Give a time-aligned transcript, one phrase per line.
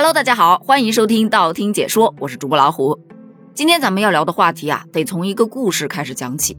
[0.00, 2.98] Hello，大家好，欢迎收听道听解说，我是主播老虎。
[3.52, 6.56] 今天咱们要聊的话题啊，得从一个故事开始讲起。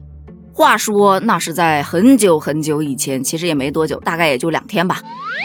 [0.54, 5.00] 话说，那是在很久很久以前，其实也没多久，大概也就两天吧。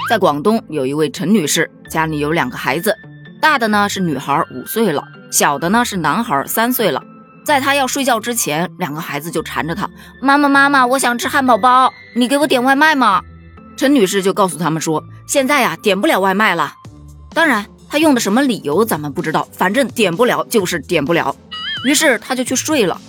[0.07, 2.95] 在广东有一位陈女士，家里有两个孩子，
[3.41, 5.01] 大的呢是女孩，五岁了；
[5.31, 7.01] 小的呢是男孩，三岁了。
[7.43, 9.89] 在她要睡觉之前，两个孩子就缠着她
[10.21, 13.23] ：“妈妈，妈妈，我想吃汉堡包，你给我点外卖吗？”
[13.75, 16.75] 陈女士就告诉他们说：“现在呀，点不了外卖了。”
[17.33, 21.35] 当然，他用的什么理由咱们不知道，反正点不了就是点不了。
[21.85, 22.99] 于是他就去睡了。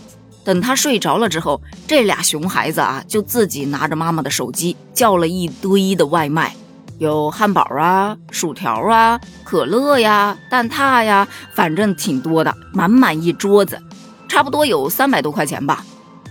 [0.44, 6.54] 等他睡着了之后，这俩熊孩子啊，就自己拿着妈妈的手机叫了一堆的外卖，
[6.98, 13.78] 有汉堡啊、薯条啊、可乐呀、蛋挞呀，反正挺多的，满满一桌子，
[14.26, 15.84] 差不多有三百多块钱吧。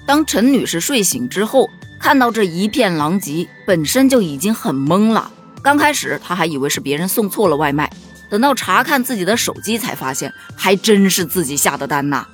[0.07, 1.67] 当陈女士睡醒之后，
[1.99, 5.31] 看到这一片狼藉，本身就已经很懵了。
[5.61, 7.91] 刚开始她还以为是别人送错了外卖，
[8.29, 12.25] 等到查看自己的手机，才发现还真是自己下的单呐。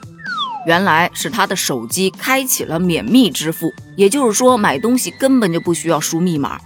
[0.66, 6.58] 原来是他的手机开启了免密支付，也就是说买东西根本就不需要输密码。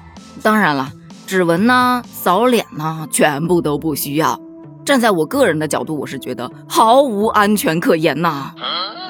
[0.44, 0.92] 当然了，
[1.26, 4.40] 指纹呢、扫脸呢，全部都不需要。
[4.86, 8.54] 站在我个人的角度，我是觉得毫无安全可言呐。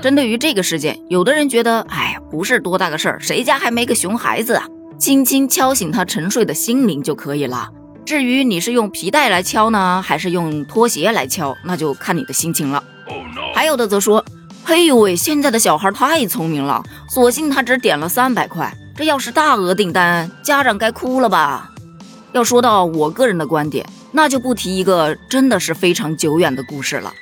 [0.01, 4.65] 针对于这个事件，有的人觉得，哎呀，不是多大个事儿，谁家还没个熊孩子啊？
[4.97, 7.69] 轻轻敲醒他沉睡的心灵就可以了。
[8.07, 12.81] 至于你是用皮带来敲呢，还是用拖鞋来敲，那就看你的心情了。
[13.53, 14.23] 还有的则说。
[14.63, 18.73] 嘿呦喂，现在的小孩太聪明了，索性他只点了三百块。
[18.95, 21.71] 这要是大额订单，家长该哭了吧？
[22.33, 27.13] 要说到我个人的观点，那就不提一个真的是非常久远的故事了。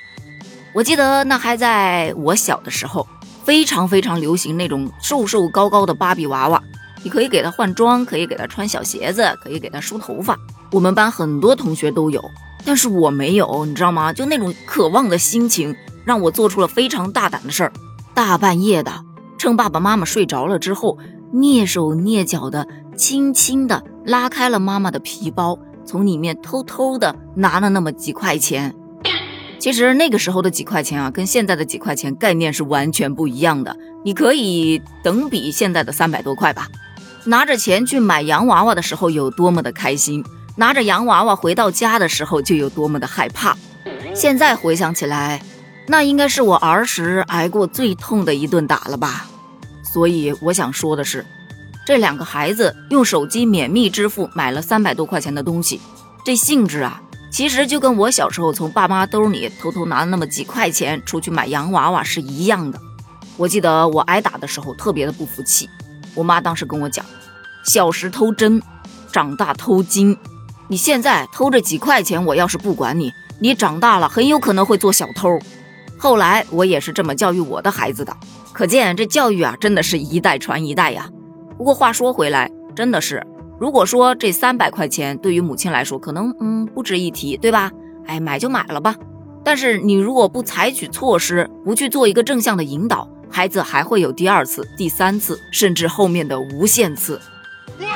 [0.74, 3.08] 我记得那还在我小的时候，
[3.44, 6.62] 非常非常流行那种瘦瘦高高的芭比娃娃，
[7.04, 10.36] 你可以给他换装，可以给他穿小鞋子，可以给他梳头发。
[10.76, 12.30] 我们班很多同学都有，
[12.66, 14.12] 但是我没有，你知道吗？
[14.12, 15.74] 就那种渴望的心情。
[16.04, 17.72] 让我做出了非常大胆的事儿，
[18.14, 18.92] 大半夜的，
[19.38, 20.98] 趁爸爸妈妈睡着了之后，
[21.34, 28.76] 蹑手蹑脚的，轻轻的拉开了妈妈的皮包，从里面偷偷的拿了那么几块钱。
[29.58, 33.76] 其实那个时候的几块钱啊，跟现在的几块钱概念是完全不一样的。
[34.04, 36.68] 你可以等比现在的三百多块吧。
[37.24, 40.24] 拿着钱去买洋娃娃的时候有多么的开心，
[40.56, 43.56] 拿着洋娃娃回到家的时候就有多么的害怕。
[44.14, 45.42] 现在回想起来。
[45.88, 49.28] 那应该是我儿时挨过最痛的一顿打了吧，
[49.84, 51.24] 所以我想说的是，
[51.86, 55.80] 这两个孩子用手机免密支付买了三百多块钱的东西，
[56.26, 57.00] 这性质啊，
[57.32, 62.82] 其实就跟我小时候从爸妈兜里偷偷拿那么几块钱出去买洋娃娃是一样的。
[63.38, 65.70] 我记得我挨打的时候特别的不服气，
[66.16, 67.06] 我妈当时跟我讲，
[67.64, 68.60] 小时偷针，
[69.12, 70.18] 长大偷金，
[70.68, 75.40] 你现在偷这几块钱，我要是不管你，你长大了很有可能会做小偷。
[75.98, 78.16] 后来我也是这么教育我的孩子的，
[78.52, 81.08] 可见这教育啊，真的是一代传一代呀。
[81.58, 83.26] 不过话说回来，真的是，
[83.60, 87.72] 如果说这三百块钱对于母亲来说，可能嗯不值一提，对吧？
[88.08, 88.96] 哎，买就买了吧。
[89.44, 97.22] 但是你如果不采取措施，不去做一个正向的引导，孩子还会有第二次、第三次，甚至后面的无限次。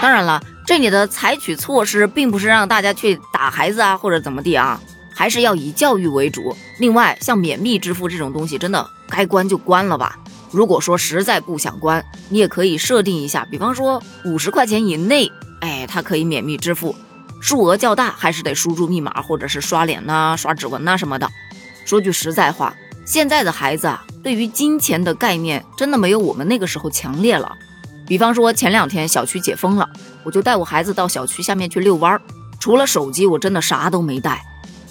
[0.01, 4.79] 当然了，这里的采取措施，并不是让大家去打孩子啊，或者怎么地啊。
[5.13, 6.55] 还是要以教育为主。
[6.79, 10.17] 另外，像免密支付这种东西，真的该关就关了吧。
[10.49, 15.29] 如果说实在不想关，你也可以设定一下，比方说五十块钱以内，
[15.59, 16.95] 哎，它可以免密支付；
[17.41, 21.29] 数额较大，还是得输入密码或者是刷脸呐、刷指纹呐什么的。
[21.83, 22.73] 说句实在话，
[23.05, 27.57] 现在的孩子啊，对于金钱的概念真的没有我们那个时候强烈了。
[28.09, 29.87] 比方说前两天小区解封了，
[30.23, 32.19] 我就带我孩子到小区下面去遛弯儿，
[32.59, 34.41] 除了手机，我真的啥都没带。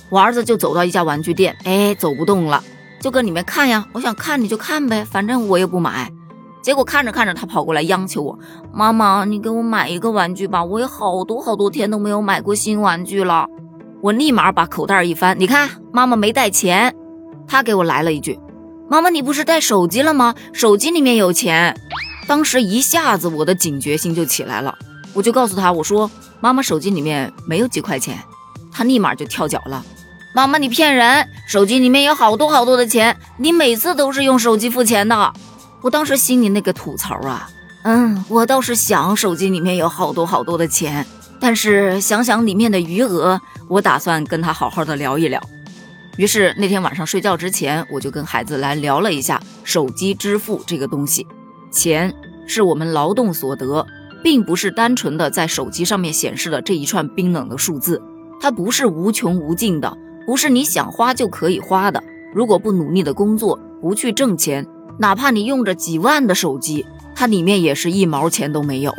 [0.09, 2.63] 我儿子就走到一家玩具店，哎，走不动了，
[3.01, 3.85] 就搁里面看呀。
[3.93, 6.13] 我想看你就看呗，反正我也不买。
[6.63, 8.39] 结果看着看着，他跑过来央求我
[8.73, 13.47] ：“妈妈，你给我买一个玩具吧，我有好多好多天都没有买过新玩具了。”
[14.01, 16.95] 我立马把口袋一翻，你看，妈妈没带钱。
[17.49, 18.39] 他给我来了一句
[18.89, 20.37] ：“妈妈，你不是带手机了吗？
[20.53, 21.75] 手机里面有钱。”
[22.29, 24.73] 当时一下子我的警觉性就起来了，
[25.15, 26.09] 我就告诉他：“我说，
[26.41, 28.17] 妈妈手机里面没有几块钱。”
[28.71, 29.85] 他立马就跳脚了。
[30.35, 31.27] 妈妈，你骗人！
[31.49, 35.33] 手机里面有好多好多的钱，你每次都是用手机付钱的。
[35.81, 37.49] 我当时心里那个吐槽啊，
[37.85, 41.05] 嗯，我倒是想手机里面有好多好多的钱，
[41.41, 45.43] 但是想想里面的余额，我打算跟他好好的聊一聊。
[46.19, 51.27] 于是那天晚上睡觉之前，我就跟孩子来聊了一下手机支付这个东西。
[51.71, 52.15] 钱
[52.47, 53.87] 是我们劳动所得，
[54.23, 58.03] 并不是单纯的在手机上面显示的这一串冰冷的数字，
[58.41, 59.97] 它不是无穷无尽的。
[60.27, 62.03] 不是你想花就可以花的。
[62.35, 64.67] 如果不努力的工作，不去挣钱，
[64.99, 66.85] 哪怕你用着几万的手机，
[67.15, 68.93] 它里面也是一毛钱都没有。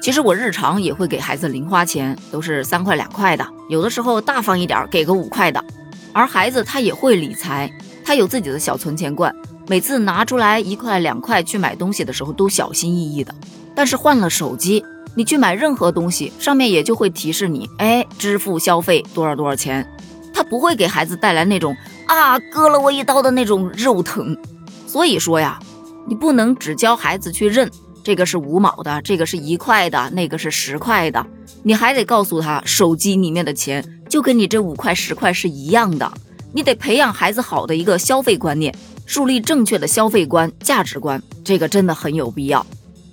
[0.00, 5.64] 其实我日常也会给孩子零花钱，都是三块两块的，有的时候大方一点，给个五块的。
[6.12, 7.68] 而孩子他也会理财，
[8.04, 9.34] 他有自己的小存钱罐，
[9.66, 13.34] 每次拿出来一块两块去买东西的时候都小心翼翼的。
[13.74, 14.84] 但是换了手机，
[15.14, 19.88] 你去买任何东西，上面也就会提示你，哎，支付消费多少多少钱。
[20.32, 21.76] 他不会给孩子带来那种
[22.06, 24.36] 啊割了我一刀的那种肉疼，
[24.86, 25.60] 所以说呀，
[26.08, 27.70] 你不能只教孩子去认
[28.02, 31.24] 这个是五毛的，这个是一块的，那个是十块的，
[31.62, 36.12] 你还得告诉他手机里面的钱就跟你这五块十块是一样的，
[36.54, 38.72] 你得培养孩子好的一个消费观念，
[39.04, 42.64] 树立正确的消费观价值观，这个真的很有必要。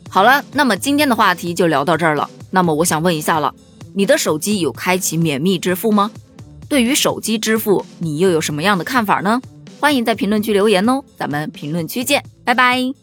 [0.09, 2.29] 好了，那么今天的话题就聊到这儿了。
[2.51, 3.53] 那么我想问一下了，
[3.95, 6.11] 你的手机有开启免密支付吗？
[6.69, 9.41] 对于手机支付，你又有什么样的看法呢？
[9.79, 13.00] 欢迎在评论区留言哦，咱们评论区见，拜拜。